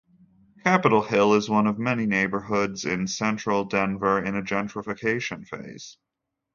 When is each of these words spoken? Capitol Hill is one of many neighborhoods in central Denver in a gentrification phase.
Capitol 0.63 1.03
Hill 1.03 1.35
is 1.35 1.47
one 1.47 1.67
of 1.67 1.77
many 1.77 2.07
neighborhoods 2.07 2.85
in 2.85 3.05
central 3.05 3.65
Denver 3.65 4.17
in 4.19 4.35
a 4.35 4.41
gentrification 4.41 5.45
phase. 5.47 5.97